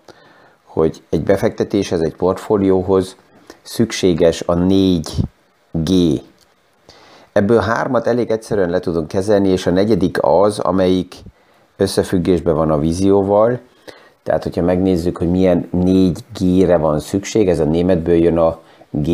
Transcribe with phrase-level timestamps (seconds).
[0.65, 3.17] hogy egy befektetéshez, egy portfólióhoz
[3.63, 6.21] szükséges a 4G
[7.39, 11.15] Ebből hármat elég egyszerűen le tudunk kezelni, és a negyedik az, amelyik
[11.77, 13.59] összefüggésben van a vízióval.
[14.23, 18.59] Tehát, hogyha megnézzük, hogy milyen négy G-re van szükség, ez a németből jön a
[18.91, 19.09] G,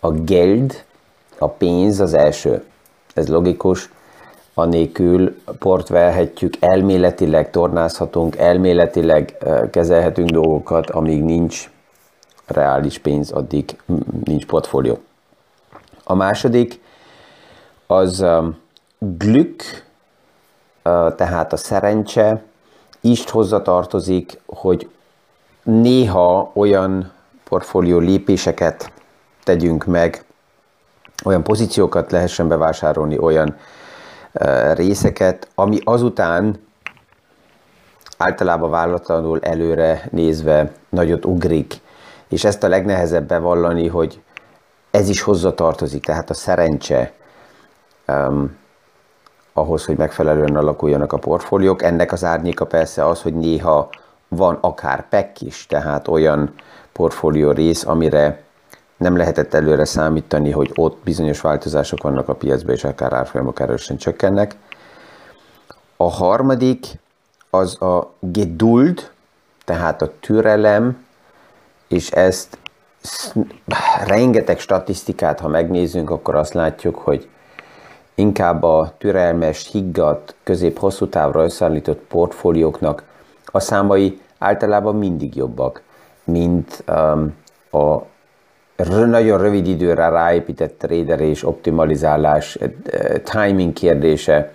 [0.00, 0.84] a geld,
[1.38, 2.62] a pénz az első.
[3.14, 3.90] Ez logikus,
[4.54, 9.36] anélkül port vehetjük, elméletileg tornázhatunk, elméletileg
[9.70, 11.70] kezelhetünk dolgokat, amíg nincs
[12.46, 13.76] reális pénz, addig
[14.24, 14.98] nincs portfólió.
[16.04, 16.80] A második,
[17.90, 18.58] az um,
[18.98, 19.62] Glück,
[20.84, 22.42] uh, tehát a szerencse,
[23.00, 24.90] is hozzatartozik, hogy
[25.62, 27.12] néha olyan
[27.44, 28.92] portfólió lépéseket
[29.44, 30.24] tegyünk meg,
[31.24, 33.56] olyan pozíciókat lehessen bevásárolni, olyan
[34.32, 36.60] uh, részeket, ami azután
[38.16, 41.74] általában vállalatlanul előre nézve nagyot ugrik.
[42.28, 44.22] És ezt a legnehezebb bevallani, hogy
[44.90, 47.12] ez is hozzatartozik, tehát a szerencse,
[48.10, 48.56] um,
[49.52, 51.82] ahhoz, hogy megfelelően alakuljanak a portfóliók.
[51.82, 53.88] Ennek az árnyéka persze az, hogy néha
[54.28, 56.54] van akár PEC is, tehát olyan
[56.92, 58.42] portfólió rész, amire
[58.96, 63.96] nem lehetett előre számítani, hogy ott bizonyos változások vannak a piacban, és akár árfolyamok erősen
[63.96, 64.56] csökkennek.
[65.96, 66.86] A harmadik
[67.50, 69.10] az a geduld,
[69.64, 71.06] tehát a türelem,
[71.88, 72.58] és ezt
[74.04, 77.28] rengeteg statisztikát, ha megnézzünk, akkor azt látjuk, hogy
[78.20, 83.02] inkább a türelmes, higgadt, közép-hosszú távra összeállított portfólióknak
[83.44, 85.82] a számai általában mindig jobbak,
[86.24, 87.34] mint um,
[87.70, 88.02] a
[89.06, 92.70] nagyon rövid időre ráépített trader és optimalizálás, eh,
[93.32, 94.52] timing kérdése,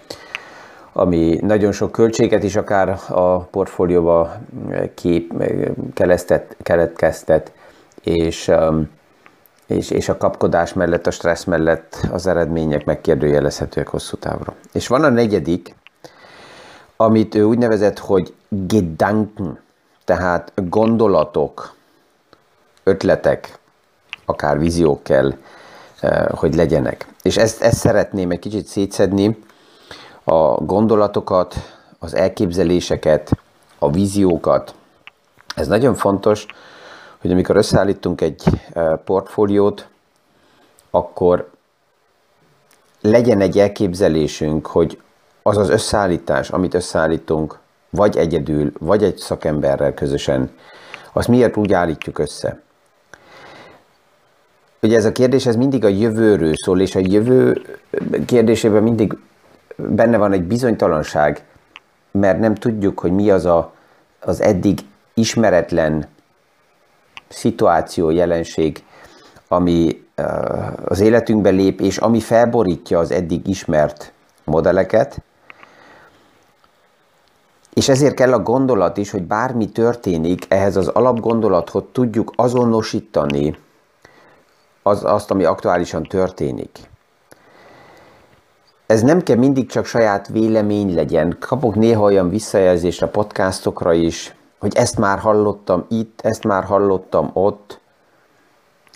[0.93, 4.35] ami nagyon sok költséget is akár a portfólióba
[4.69, 6.17] eh, kép, eh,
[6.63, 7.51] keletkeztet,
[8.03, 8.89] és um,
[9.67, 14.53] és, és a kapkodás mellett, a stressz mellett az eredmények megkérdőjelezhetőek hosszú távra.
[14.71, 15.75] És van a negyedik,
[16.97, 19.59] amit ő úgy nevezett, hogy Gedanken,
[20.05, 21.75] tehát gondolatok,
[22.83, 23.59] ötletek,
[24.25, 25.33] akár víziók kell,
[25.99, 27.07] eh, hogy legyenek.
[27.21, 29.43] És ezt, ezt szeretném egy kicsit szétszedni,
[30.23, 31.55] a gondolatokat,
[31.99, 33.31] az elképzeléseket,
[33.79, 34.75] a víziókat.
[35.55, 36.45] Ez nagyon fontos,
[37.25, 38.43] hogy amikor összeállítunk egy
[39.05, 39.87] portfóliót,
[40.89, 41.49] akkor
[43.01, 45.01] legyen egy elképzelésünk, hogy
[45.43, 47.59] az az összeállítás, amit összeállítunk,
[47.89, 50.51] vagy egyedül, vagy egy szakemberrel közösen,
[51.13, 52.61] azt miért úgy állítjuk össze?
[54.81, 57.61] Ugye ez a kérdés ez mindig a jövőről szól, és a jövő
[58.25, 59.17] kérdésében mindig
[59.75, 61.45] benne van egy bizonytalanság,
[62.11, 63.73] mert nem tudjuk, hogy mi az a,
[64.19, 64.79] az eddig
[65.13, 66.13] ismeretlen
[67.35, 68.83] szituáció, jelenség,
[69.47, 70.03] ami
[70.85, 75.21] az életünkbe lép, és ami felborítja az eddig ismert modelleket,
[77.73, 83.57] és ezért kell a gondolat is, hogy bármi történik, ehhez az alapgondolathoz tudjuk azonosítani
[84.83, 86.79] az, azt, ami aktuálisan történik.
[88.85, 91.37] Ez nem kell mindig csak saját vélemény legyen.
[91.39, 97.29] Kapok néha olyan visszajelzést a podcastokra is, hogy ezt már hallottam itt, ezt már hallottam
[97.33, 97.79] ott,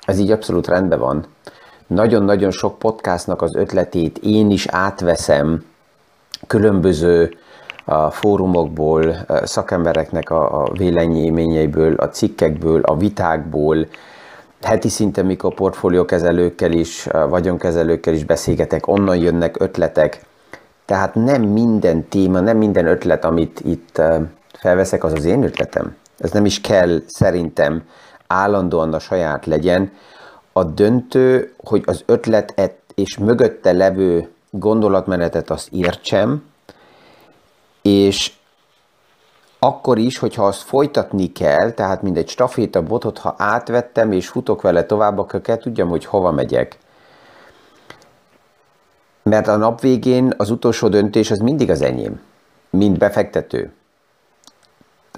[0.06, 1.26] ez így abszolút rendben van.
[1.88, 5.64] Nagyon-nagyon sok podcastnak az ötletét én is átveszem
[6.48, 7.38] különböző
[7.86, 13.88] a fórumokból, szakembereknek a, a véleményeiből, a cikkekből, a vitákból,
[14.62, 20.22] heti szinten, mikor portfóliókezelőkkel is, vagyonkezelőkkel is beszélgetek, onnan jönnek ötletek.
[20.86, 24.02] Tehát nem minden téma, nem minden ötlet, amit itt
[24.60, 25.96] felveszek, az az én ötletem.
[26.18, 27.84] Ez nem is kell szerintem
[28.28, 29.92] állandóan a saját legyen.
[30.54, 36.44] A döntő, hogy az ötletet és mögötte levő gondolatmenetet azt értsem,
[37.82, 38.34] és
[39.60, 44.62] akkor is, hogyha azt folytatni kell, tehát mint egy staféta botot, ha átvettem és futok
[44.62, 46.78] vele tovább, akkor kell tudjam, hogy hova megyek.
[49.24, 52.22] Mert a nap végén az utolsó döntés az mindig az enyém,
[52.70, 53.74] mint befektető.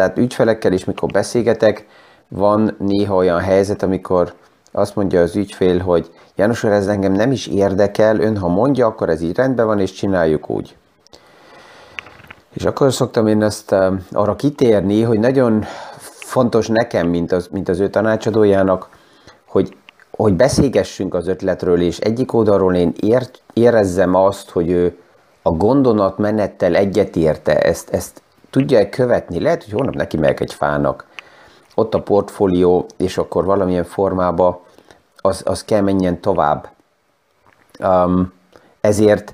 [0.01, 1.87] Tehát ügyfelekkel is, mikor beszélgetek,
[2.27, 4.33] van néha olyan helyzet, amikor
[4.71, 9.09] azt mondja az ügyfél, hogy János ez engem nem is érdekel, ön ha mondja, akkor
[9.09, 10.75] ez így rendben van, és csináljuk úgy.
[12.53, 15.65] És akkor szoktam én uh, arra kitérni, hogy nagyon
[16.19, 18.89] fontos nekem, mint az, mint az ő tanácsadójának,
[19.45, 19.75] hogy,
[20.11, 24.97] hogy beszélgessünk az ötletről, és egyik oldalról én ért, érezzem azt, hogy ő
[25.41, 28.21] a gondolatmenettel egyetérte, ezt, ezt
[28.51, 29.39] tudja-e követni.
[29.39, 31.07] Lehet, hogy holnap neki megyek egy fának,
[31.75, 34.65] ott a portfólió, és akkor valamilyen formába
[35.15, 36.69] az, az kell menjen tovább.
[37.79, 38.33] Um,
[38.81, 39.33] ezért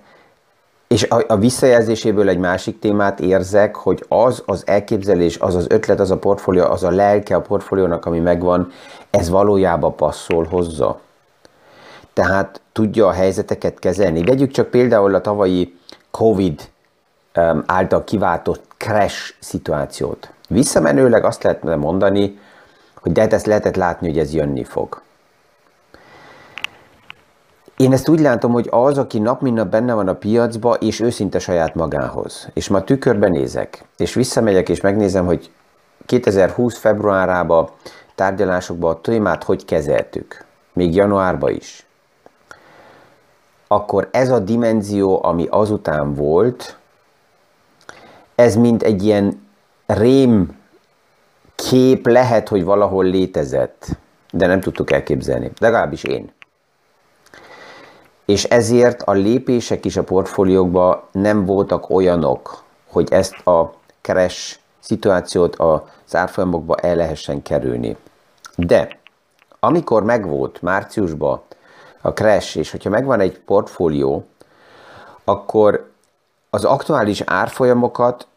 [0.88, 6.00] és a, a visszajelzéséből egy másik témát érzek, hogy az az elképzelés, az az ötlet,
[6.00, 8.72] az a portfólió, az a lelke a portfóliónak, ami megvan,
[9.10, 10.96] ez valójában passzol hozzá.
[12.14, 14.24] Tehát tudja a helyzeteket kezelni.
[14.24, 15.78] Vegyük csak például a tavalyi
[16.12, 16.62] COVID
[17.66, 20.32] által kiváltott crash szituációt.
[20.50, 22.40] Visszamenőleg azt lehetne mondani,
[23.02, 25.02] hogy de hát ezt lehetett látni, hogy ez jönni fog.
[27.78, 31.00] Én ezt úgy látom, hogy az, aki nap mint nap benne van a piacba, és
[31.00, 35.52] őszinte saját magához, és ma tükörben nézek, és visszamegyek, és megnézem, hogy
[36.06, 37.70] 2020 februárában
[38.16, 41.86] tárgyalásokban a témát hogy kezeltük, még januárban is,
[43.68, 46.78] akkor ez a dimenzió, ami azután volt,
[48.38, 49.48] ez mint egy ilyen
[49.86, 50.58] rém
[51.56, 53.88] kép lehet, hogy valahol létezett,
[54.32, 55.52] de nem tudtuk elképzelni.
[55.60, 56.32] Legalábbis én
[58.28, 65.56] és ezért a lépések is a portfóliókban nem voltak olyanok, hogy ezt a keres szituációt
[65.56, 67.98] a árfolyamokba el lehessen kerülni.
[68.56, 69.00] De
[69.60, 71.42] amikor megvolt márciusban
[72.02, 74.26] a crash, és hogyha megvan egy portfólió,
[75.24, 75.92] akkor
[76.50, 78.28] az aktuális árfolyamokat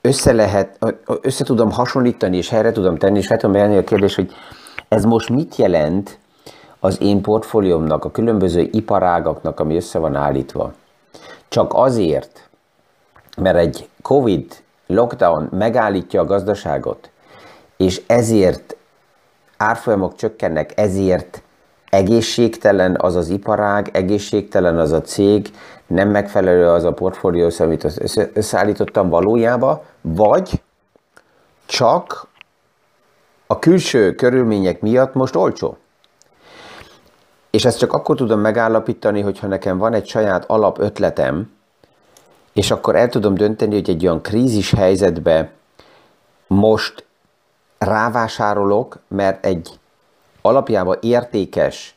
[0.00, 0.78] össze lehet,
[1.20, 4.32] össze tudom hasonlítani, és helyre tudom tenni, és fel tudom a kérdés, hogy
[4.88, 6.18] ez most mit jelent
[6.80, 10.72] az én portfóliómnak, a különböző iparágaknak, ami össze van állítva.
[11.48, 12.48] Csak azért,
[13.36, 17.10] mert egy Covid lockdown megállítja a gazdaságot,
[17.76, 18.76] és ezért
[19.56, 21.42] árfolyamok csökkennek, ezért
[21.94, 25.50] egészségtelen az az iparág, egészségtelen az a cég,
[25.86, 27.86] nem megfelelő az a portfólió, amit
[28.32, 30.62] összeállítottam valójában, vagy
[31.66, 32.26] csak
[33.46, 35.76] a külső körülmények miatt most olcsó.
[37.50, 41.52] És ezt csak akkor tudom megállapítani, hogyha nekem van egy saját alapötletem,
[42.52, 45.50] és akkor el tudom dönteni, hogy egy olyan krízis helyzetbe
[46.46, 47.06] most
[47.78, 49.78] rávásárolok, mert egy
[50.46, 51.94] alapjában értékes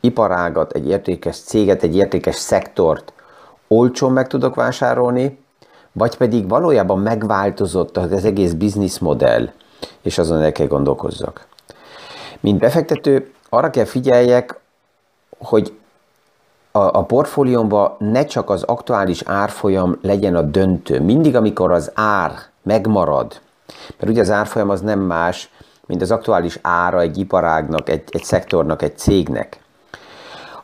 [0.00, 3.12] iparágat, egy értékes céget, egy értékes szektort
[3.68, 5.38] olcsón meg tudok vásárolni,
[5.92, 9.50] vagy pedig valójában megváltozott az egész bizniszmodell,
[10.02, 11.46] és azon el kell gondolkozzak.
[12.40, 14.60] Mint befektető arra kell figyeljek,
[15.38, 15.72] hogy
[16.72, 21.00] a, a portfóliómban ne csak az aktuális árfolyam legyen a döntő.
[21.00, 23.40] Mindig, amikor az ár megmarad,
[23.98, 25.50] mert ugye az árfolyam az nem más,
[25.92, 29.60] mint az aktuális ára egy iparágnak, egy, egy szektornak, egy cégnek.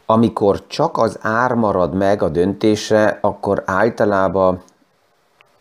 [0.07, 4.63] Amikor csak az ár marad meg a döntésre, akkor általában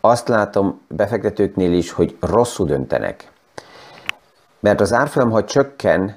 [0.00, 3.30] azt látom befektetőknél is, hogy rosszul döntenek.
[4.60, 6.16] Mert az árfolyam, ha csökken,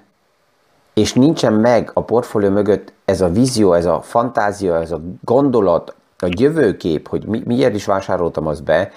[0.93, 5.95] és nincsen meg a portfólió mögött ez a vízió, ez a fantázia, ez a gondolat,
[6.17, 8.91] a jövőkép, hogy mi, miért is vásároltam azt be,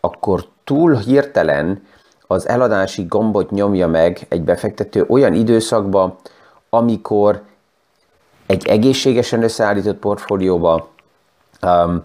[0.00, 1.82] akkor túl hirtelen
[2.30, 6.16] az eladási gombot nyomja meg egy befektető olyan időszakba,
[6.70, 7.42] amikor
[8.46, 10.88] egy egészségesen összeállított portfólióba
[11.62, 12.04] um,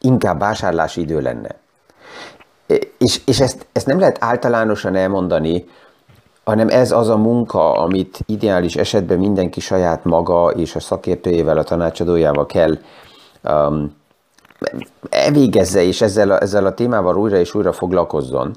[0.00, 1.56] inkább vásárlási idő lenne.
[2.98, 5.68] És, és ezt, ezt nem lehet általánosan elmondani,
[6.44, 11.64] hanem ez az a munka, amit ideális esetben mindenki saját maga és a szakértőjével, a
[11.64, 12.78] tanácsadójával kell
[13.44, 13.96] um,
[15.10, 18.56] elvégezze és ezzel a, ezzel a témával újra és újra foglalkozzon,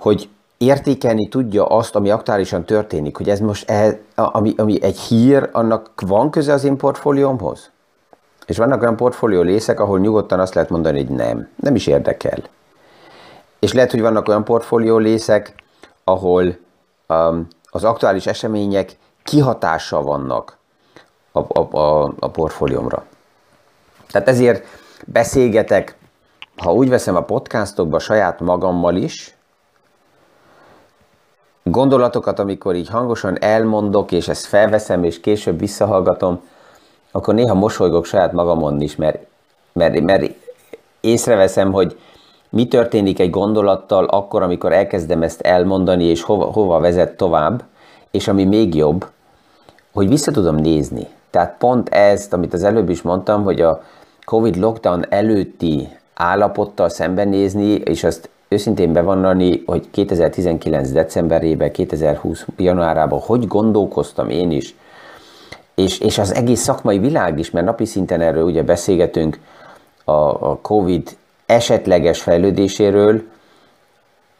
[0.00, 0.28] hogy
[0.58, 5.90] értékelni tudja azt, ami aktuálisan történik, hogy ez most, ehhez, ami, ami egy hír, annak
[6.06, 7.70] van köze az én portfóliómhoz?
[8.46, 12.38] És vannak olyan portfólió részek, ahol nyugodtan azt lehet mondani, hogy nem, nem is érdekel.
[13.58, 15.54] És lehet, hogy vannak olyan portfólió részek,
[16.04, 16.56] ahol
[17.08, 20.56] um, az aktuális események kihatással vannak
[21.32, 23.04] a, a, a, a portfóliómra.
[24.10, 24.66] Tehát ezért
[25.06, 25.96] beszélgetek,
[26.56, 29.34] ha úgy veszem a podcastokba saját magammal is,
[31.62, 36.40] gondolatokat, amikor így hangosan elmondok, és ezt felveszem, és később visszahallgatom,
[37.10, 39.26] akkor néha mosolygok saját magamon is, mert,
[39.72, 40.34] mert, mert
[41.00, 41.98] észreveszem, hogy
[42.48, 47.64] mi történik egy gondolattal akkor, amikor elkezdem ezt elmondani, és hova, hova vezet tovább,
[48.10, 49.06] és ami még jobb,
[49.92, 51.06] hogy vissza tudom nézni.
[51.30, 53.82] Tehát pont ezt, amit az előbb is mondtam, hogy a
[54.24, 55.88] Covid lockdown előtti
[56.20, 60.90] állapottal szembenézni, és azt őszintén bevallani, hogy 2019.
[60.90, 62.46] decemberében, 2020.
[62.56, 64.74] januárában hogy gondolkoztam én is,
[65.74, 69.38] és, és az egész szakmai világ is, mert napi szinten erről ugye beszélgetünk
[70.04, 70.12] a,
[70.50, 73.22] a Covid esetleges fejlődéséről,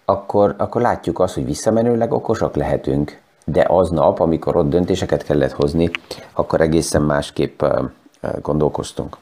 [0.05, 5.91] akkor, akkor látjuk azt, hogy visszamenőleg okosak lehetünk, de aznap, amikor ott döntéseket kellett hozni,
[6.33, 7.63] akkor egészen másképp
[8.43, 9.17] gondolkoztunk.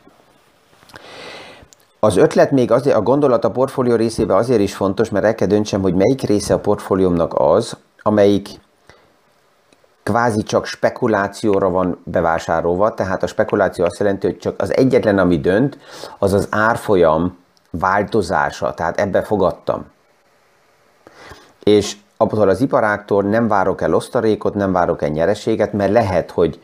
[2.00, 5.48] Az ötlet még azért, a gondolat a portfólió részében azért is fontos, mert el kell
[5.48, 8.48] döntsem, hogy melyik része a portfóliómnak az, amelyik
[10.02, 15.40] kvázi csak spekulációra van bevásárolva, tehát a spekuláció azt jelenti, hogy csak az egyetlen, ami
[15.40, 15.78] dönt,
[16.18, 17.38] az az árfolyam
[17.70, 19.86] változása, tehát ebbe fogadtam.
[21.62, 26.60] És abból az iparáktól nem várok el osztalékot, nem várok el nyereséget, mert lehet, hogy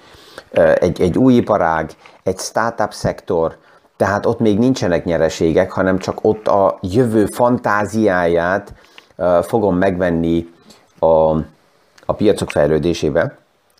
[0.74, 1.90] egy, egy új iparág,
[2.22, 3.56] egy startup szektor,
[3.96, 8.72] tehát ott még nincsenek nyereségek, hanem csak ott a jövő fantáziáját
[9.42, 10.48] fogom megvenni
[10.98, 11.30] a,
[12.06, 13.36] a piacok fejlődésébe.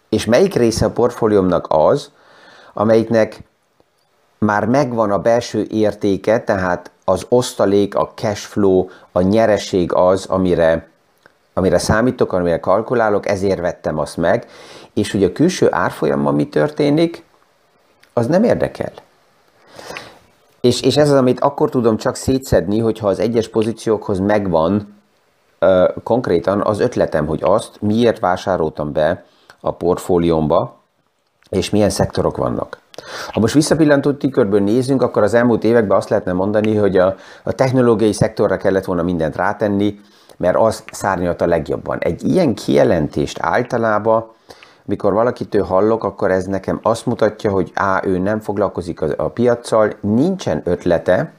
[0.09, 2.11] És melyik része a portfóliómnak az,
[2.73, 3.42] amelyiknek
[4.38, 10.88] már megvan a belső értéke, tehát az osztalék, a cash flow, a nyereség az, amire,
[11.52, 14.47] amire számítok, amire kalkulálok, ezért vettem azt meg,
[14.94, 17.25] és hogy a külső árfolyamban mi történik,
[18.12, 18.92] az nem érdekel.
[20.64, 24.94] És, és ez az, amit akkor tudom csak szétszedni, hogyha az egyes pozíciókhoz megvan
[25.59, 29.25] ö, konkrétan az ötletem, hogy azt miért vásároltam be
[29.61, 30.80] a portfóliómba,
[31.50, 32.78] és milyen szektorok vannak.
[33.33, 37.52] Ha most visszapillantó tükörből nézünk, akkor az elmúlt években azt lehetne mondani, hogy a, a
[37.52, 40.00] technológiai szektorra kellett volna mindent rátenni,
[40.37, 41.99] mert az szárnyalt a legjobban.
[41.99, 44.30] Egy ilyen kijelentést általában
[44.85, 49.29] mikor valakitől hallok, akkor ez nekem azt mutatja, hogy á, ő nem foglalkozik a, a
[49.29, 51.33] piaccal, nincsen ötlete,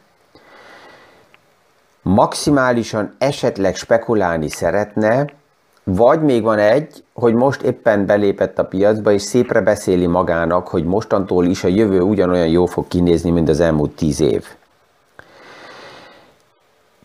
[2.02, 5.26] maximálisan esetleg spekulálni szeretne,
[5.84, 10.84] vagy még van egy, hogy most éppen belépett a piacba, és szépre beszéli magának, hogy
[10.84, 14.46] mostantól is a jövő ugyanolyan jó fog kinézni, mint az elmúlt tíz év.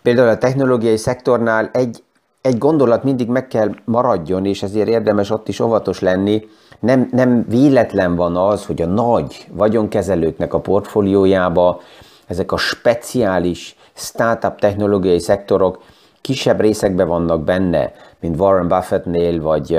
[0.02, 2.02] Például a technológiai szektornál egy
[2.42, 6.48] egy gondolat mindig meg kell maradjon, és ezért érdemes ott is óvatos lenni.
[6.80, 11.80] Nem, nem véletlen van az, hogy a nagy vagyonkezelőknek a portfóliójába
[12.26, 15.82] ezek a speciális startup technológiai szektorok
[16.20, 19.78] kisebb részekben vannak benne, mint Warren Buffettnél, vagy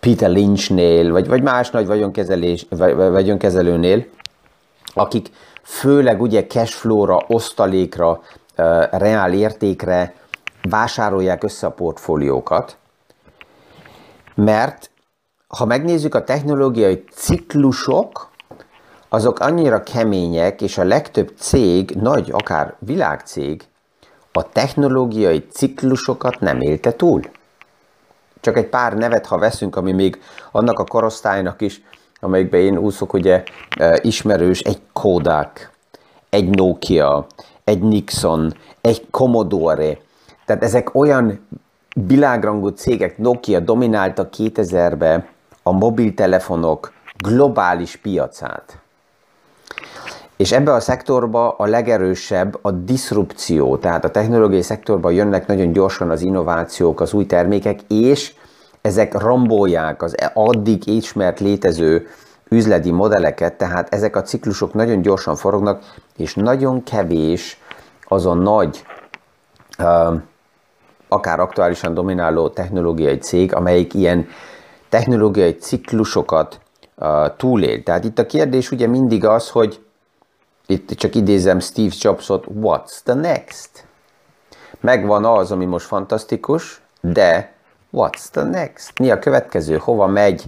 [0.00, 2.66] Peter Lynchnél, vagy, vagy más nagy vagyonkezelés,
[2.96, 4.04] vagyonkezelőnél,
[4.94, 5.30] akik
[5.62, 8.20] főleg ugye cashflow-ra, osztalékra,
[8.90, 10.14] reál értékre
[10.62, 12.76] vásárolják össze a portfóliókat,
[14.34, 14.90] mert
[15.48, 18.30] ha megnézzük a technológiai ciklusok,
[19.08, 23.62] azok annyira kemények, és a legtöbb cég, nagy, akár világcég,
[24.32, 27.20] a technológiai ciklusokat nem élte túl.
[28.40, 30.20] Csak egy pár nevet, ha veszünk, ami még
[30.52, 31.82] annak a korosztálynak is,
[32.20, 33.42] amelyikben én úszok, ugye
[33.78, 35.70] e, ismerős, egy Kodak,
[36.30, 37.26] egy Nokia,
[37.64, 39.98] egy Nixon, egy Commodore,
[40.48, 41.46] tehát ezek olyan
[42.06, 45.26] világrangú cégek, Nokia dominálta 2000-ben
[45.62, 48.78] a mobiltelefonok globális piacát.
[50.36, 56.10] És ebbe a szektorba a legerősebb a diszrupció, tehát a technológiai szektorban jönnek nagyon gyorsan
[56.10, 58.34] az innovációk, az új termékek, és
[58.80, 62.06] ezek rombolják az addig ismert létező
[62.48, 65.82] üzleti modelleket, tehát ezek a ciklusok nagyon gyorsan forognak,
[66.16, 67.60] és nagyon kevés
[68.06, 68.84] az a nagy
[69.78, 70.20] uh,
[71.08, 74.28] akár aktuálisan domináló technológiai cég, amelyik ilyen
[74.88, 76.60] technológiai ciklusokat
[76.96, 77.82] uh, túlél.
[77.82, 79.80] Tehát itt a kérdés ugye mindig az, hogy
[80.66, 83.86] itt csak idézem Steve Jobsot, what's the next?
[84.80, 87.52] Megvan az, ami most fantasztikus, de
[87.92, 88.98] what's the next?
[88.98, 89.76] Mi a következő?
[89.76, 90.44] Hova megy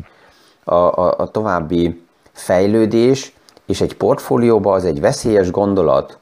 [0.64, 3.34] a, a, a további fejlődés?
[3.66, 6.18] És egy portfólióba az egy veszélyes gondolat,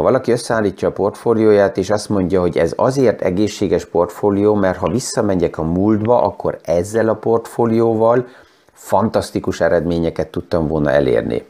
[0.00, 4.90] ha valaki összeállítja a portfólióját, és azt mondja, hogy ez azért egészséges portfólió, mert ha
[4.90, 8.28] visszamegyek a múltba, akkor ezzel a portfólióval
[8.72, 11.46] fantasztikus eredményeket tudtam volna elérni.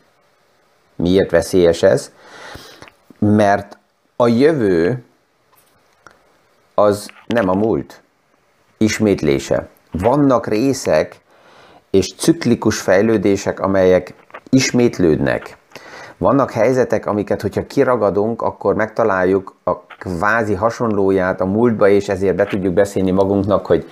[0.96, 2.12] Miért veszélyes ez?
[3.18, 3.78] Mert
[4.16, 5.04] a jövő
[6.74, 8.02] az nem a múlt
[8.78, 9.68] ismétlése.
[9.90, 11.20] Vannak részek
[11.90, 14.14] és ciklikus fejlődések, amelyek
[14.48, 15.56] ismétlődnek.
[16.20, 22.44] Vannak helyzetek, amiket, hogyha kiragadunk, akkor megtaláljuk a kvázi hasonlóját a múltba, és ezért be
[22.44, 23.88] tudjuk beszélni magunknak, hogy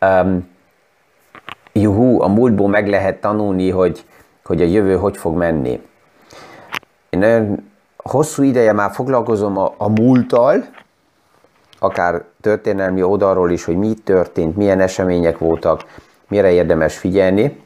[0.00, 0.48] um,
[1.72, 4.04] juhú, a múltból meg lehet tanulni, hogy,
[4.44, 5.80] hogy a jövő hogy fog menni.
[7.10, 7.64] Én nagyon
[7.96, 10.64] hosszú ideje már foglalkozom a, a múlttal,
[11.78, 15.84] akár történelmi oldalról is, hogy mi történt, milyen események voltak,
[16.28, 17.62] mire érdemes figyelni,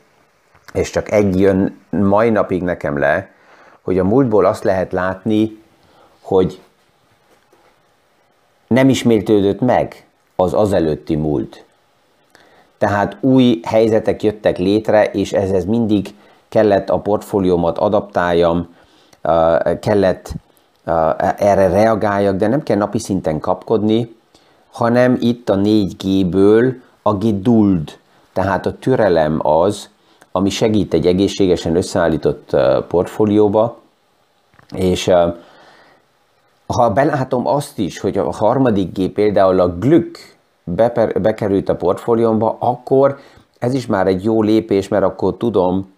[0.72, 3.30] és csak egy jön mai napig nekem le,
[3.82, 5.62] hogy a múltból azt lehet látni,
[6.20, 6.60] hogy
[8.66, 11.64] nem ismétlődött meg az azelőtti múlt.
[12.78, 16.14] Tehát új helyzetek jöttek létre, és ezhez mindig
[16.48, 18.74] kellett a portfóliómat adaptáljam,
[19.80, 20.32] kellett
[21.36, 24.16] erre reagáljak, de nem kell napi szinten kapkodni,
[24.70, 27.98] hanem itt a 4G-ből a geduld,
[28.32, 29.88] tehát a türelem az,
[30.32, 32.56] ami segít egy egészségesen összeállított
[32.88, 33.78] portfólióba,
[34.74, 35.10] és
[36.66, 40.36] ha belátom azt is, hogy a harmadik G például a glück
[41.20, 43.18] bekerült a portfóliómba, akkor
[43.58, 45.92] ez is már egy jó lépés, mert akkor tudom,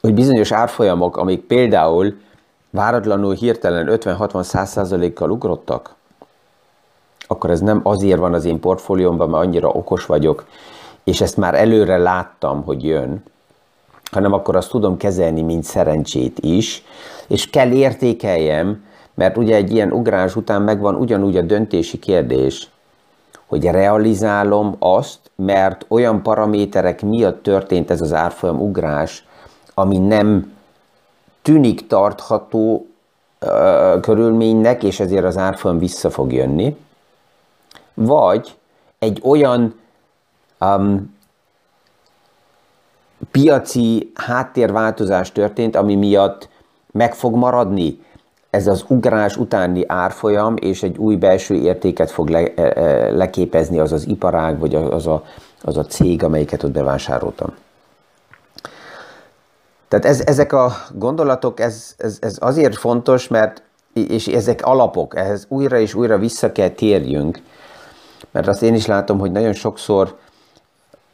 [0.00, 2.14] hogy bizonyos árfolyamok, amik például
[2.70, 5.94] váratlanul hirtelen 50-60-100%-kal ugrottak,
[7.26, 10.46] akkor ez nem azért van az én portfóliómban, mert annyira okos vagyok,
[11.04, 13.22] és ezt már előre láttam, hogy jön,
[14.10, 16.84] hanem akkor azt tudom kezelni, mint szerencsét is,
[17.28, 22.70] és kell értékeljem, mert ugye egy ilyen ugrás után megvan ugyanúgy a döntési kérdés,
[23.46, 29.26] hogy realizálom azt, mert olyan paraméterek miatt történt ez az árfolyam ugrás,
[29.74, 30.52] ami nem
[31.42, 32.86] tűnik tartható
[33.38, 36.76] ö, körülménynek, és ezért az árfolyam vissza fog jönni,
[37.94, 38.56] vagy
[38.98, 39.74] egy olyan
[40.60, 41.16] um,
[43.30, 46.48] piaci háttérváltozás történt, ami miatt
[46.92, 47.98] meg fog maradni
[48.50, 53.78] ez az ugrás utáni árfolyam, és egy új belső értéket fog le, e, e, leképezni
[53.78, 55.24] az az iparág, vagy az a,
[55.62, 57.54] az a cég, amelyiket ott bevásároltam.
[59.88, 65.46] Tehát ez, ezek a gondolatok, ez, ez, ez azért fontos, mert és ezek alapok, ehhez
[65.48, 67.42] újra és újra vissza kell térjünk,
[68.30, 70.16] mert azt én is látom, hogy nagyon sokszor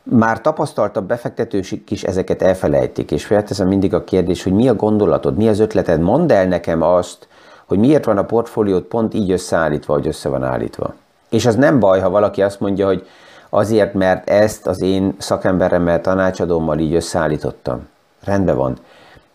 [0.05, 5.37] már tapasztaltabb befektetősik is ezeket elfelejtik, és felteszem mindig a kérdés, hogy mi a gondolatod,
[5.37, 7.29] mi az ötleted, mondd el nekem azt,
[7.67, 10.95] hogy miért van a portfóliót pont így összeállítva, hogy össze van állítva.
[11.29, 13.07] És az nem baj, ha valaki azt mondja, hogy
[13.51, 17.89] azért, mert ezt az én szakemberemmel, tanácsadómmal így összeállítottam.
[18.25, 18.77] Rendben van.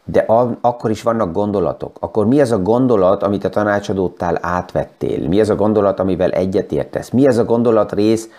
[0.03, 1.97] De a, akkor is vannak gondolatok.
[1.99, 5.27] Akkor mi az a gondolat, amit a tanácsadótál átvettél?
[5.27, 7.10] Mi az a gondolat, amivel egyetértesz?
[7.10, 8.29] Mi az a gondolat rész,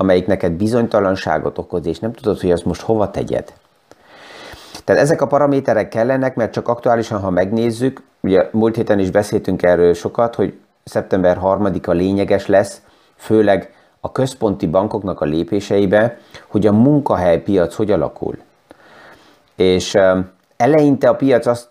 [0.00, 3.52] amelyik neked bizonytalanságot okoz, és nem tudod, hogy azt most hova tegyed.
[4.84, 9.62] Tehát ezek a paraméterek kellenek, mert csak aktuálisan, ha megnézzük, ugye múlt héten is beszéltünk
[9.62, 12.82] erről sokat, hogy szeptember 3-a lényeges lesz,
[13.16, 18.38] főleg a központi bankoknak a lépéseibe, hogy a munkahelypiac hogy alakul.
[19.56, 19.94] És
[20.56, 21.68] eleinte a piac azt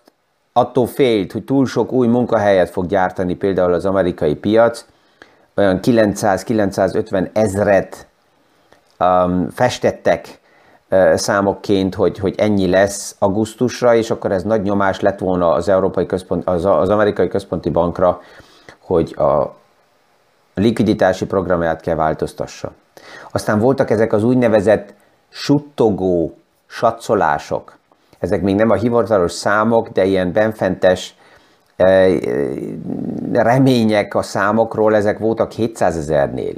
[0.52, 4.84] attól félt, hogy túl sok új munkahelyet fog gyártani például az amerikai piac,
[5.54, 8.07] olyan 900-950 ezret
[8.98, 10.40] um, festettek
[10.90, 15.68] uh, számokként, hogy, hogy ennyi lesz augusztusra, és akkor ez nagy nyomás lett volna az,
[15.68, 18.20] Európai Központ, az, az Amerikai Központi Bankra,
[18.78, 19.54] hogy a
[20.54, 22.72] likviditási programját kell változtassa.
[23.30, 24.94] Aztán voltak ezek az úgynevezett
[25.28, 26.34] suttogó
[26.66, 27.76] satszolások.
[28.18, 31.16] Ezek még nem a hivatalos számok, de ilyen benfentes
[33.32, 36.54] remények a számokról, ezek voltak 700 ezernél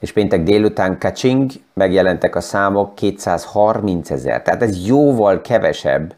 [0.00, 4.42] és péntek délután kacsing, megjelentek a számok 230 ezer.
[4.42, 6.14] Tehát ez jóval kevesebb,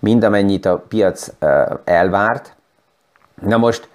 [0.00, 1.28] mint amennyit a piac
[1.84, 2.56] elvárt.
[3.42, 3.88] Na most,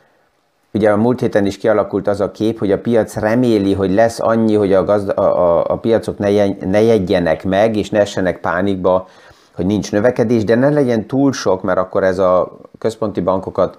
[0.73, 4.19] ugye a múlt héten is kialakult az a kép, hogy a piac reméli, hogy lesz
[4.19, 6.29] annyi, hogy a, gazda, a, a, piacok ne,
[6.65, 9.07] ne jegyenek meg, és ne essenek pánikba,
[9.55, 13.77] hogy nincs növekedés, de ne legyen túl sok, mert akkor ez a központi bankokat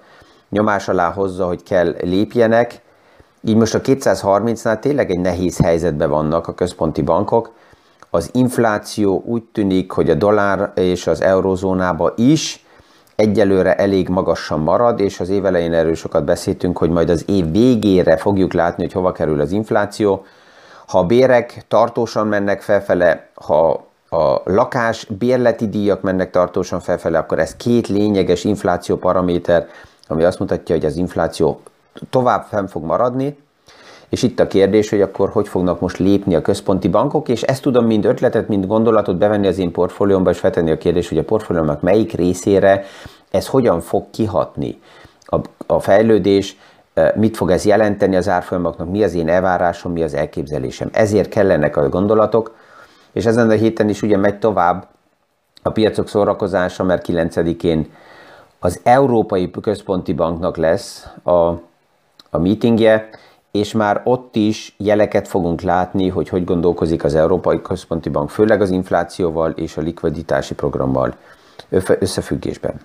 [0.50, 2.81] nyomás alá hozza, hogy kell lépjenek.
[3.44, 7.52] Így most a 230-nál tényleg egy nehéz helyzetben vannak a központi bankok.
[8.10, 12.64] Az infláció úgy tűnik, hogy a dollár és az eurozónába is
[13.16, 17.50] egyelőre elég magasan marad, és az év elején erről sokat beszéltünk, hogy majd az év
[17.50, 20.24] végére fogjuk látni, hogy hova kerül az infláció.
[20.86, 27.38] Ha a bérek tartósan mennek felfele, ha a lakás bérleti díjak mennek tartósan felfele, akkor
[27.38, 29.66] ez két lényeges infláció paraméter,
[30.08, 31.60] ami azt mutatja, hogy az infláció
[32.10, 33.36] tovább fenn fog maradni,
[34.08, 37.62] és itt a kérdés, hogy akkor hogy fognak most lépni a központi bankok, és ezt
[37.62, 41.24] tudom mind ötletet, mind gondolatot bevenni az én portfóliómba, és feltenni a kérdés, hogy a
[41.24, 42.84] portfóliómnak melyik részére
[43.30, 44.80] ez hogyan fog kihatni.
[45.20, 46.56] A, a fejlődés,
[46.94, 50.88] eh, mit fog ez jelenteni az árfolyamoknak, mi az én elvárásom, mi az elképzelésem.
[50.92, 52.54] Ezért kellenek a gondolatok,
[53.12, 54.86] és ezen a héten is ugye megy tovább
[55.62, 57.90] a piacok szórakozása, mert 9-én
[58.58, 61.52] az Európai Központi Banknak lesz a,
[62.34, 63.08] a meetingje,
[63.50, 68.60] és már ott is jeleket fogunk látni, hogy hogy gondolkozik az Európai Központi Bank, főleg
[68.60, 71.14] az inflációval és a likviditási programmal
[71.98, 72.80] összefüggésben.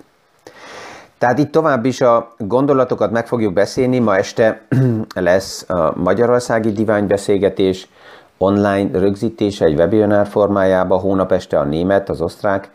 [1.18, 4.00] Tehát itt tovább is a gondolatokat meg fogjuk beszélni.
[4.00, 4.62] Ma este
[5.16, 7.90] lesz a Magyarországi Diványbeszélgetés
[8.38, 12.72] online rögzítése egy webinár formájában, hónap este a német, az osztrák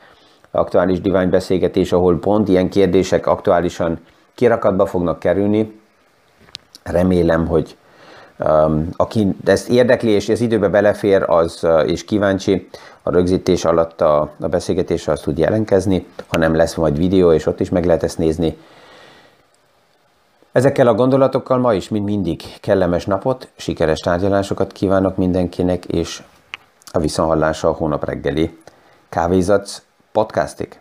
[0.51, 3.99] aktuális diványbeszélgetés, ahol pont ilyen kérdések aktuálisan
[4.35, 5.81] kirakatba fognak kerülni.
[6.83, 7.77] Remélem, hogy
[8.39, 12.69] um, aki ezt érdekli és ez időbe belefér, az uh, és kíváncsi,
[13.03, 17.47] a rögzítés alatt a, a beszélgetésre az tud jelentkezni, ha nem lesz majd videó, és
[17.47, 18.57] ott is meg lehet ezt nézni.
[20.53, 26.23] Ezekkel a gondolatokkal ma is, mint mindig, kellemes napot, sikeres tárgyalásokat kívánok mindenkinek, és
[26.93, 28.59] a viszonhallása a hónap reggeli
[29.09, 29.83] kávézat
[30.13, 30.81] podcastig.